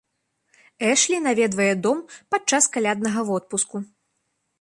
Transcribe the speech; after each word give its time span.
Эшлі 0.91 1.17
наведвае 1.25 1.69
дом 1.87 1.99
падчас 2.31 2.63
каляднага 2.79 3.19
водпуску. 3.29 3.77